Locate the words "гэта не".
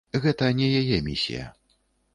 0.23-0.69